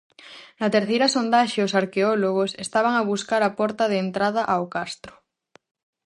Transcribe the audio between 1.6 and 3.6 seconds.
os arqueólogos estaban a buscar a